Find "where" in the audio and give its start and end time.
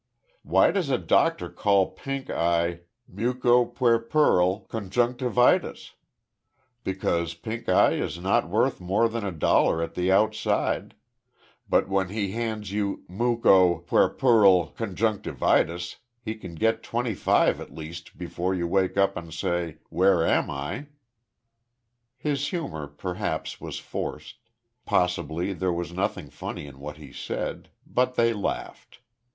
19.91-20.25